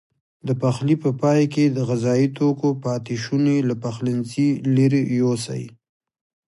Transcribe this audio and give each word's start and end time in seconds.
د 0.47 0.49
پخلي 0.61 0.95
په 1.03 1.09
پای 1.21 1.41
کې 1.53 1.65
د 1.69 1.77
غذايي 1.89 2.27
توکو 2.37 2.69
پاتې 2.83 3.15
شونې 3.23 3.57
له 3.69 3.75
پخلنځي 3.83 4.49
لیرې 4.75 5.01
یوسئ. 5.19 5.63